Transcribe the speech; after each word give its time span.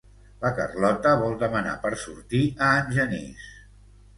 La 0.43 0.49
Carlota 0.59 1.11
vol 1.25 1.35
demanar 1.45 1.75
per 1.85 1.91
sortir 2.07 2.43
a 2.69 2.73
en 2.81 2.91
Genís. 2.99 3.49